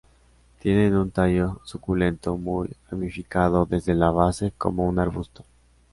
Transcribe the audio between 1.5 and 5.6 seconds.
suculento muy ramificado desde la base como un arbusto.